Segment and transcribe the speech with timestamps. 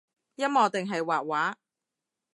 [0.37, 1.53] 音樂定係畫畫？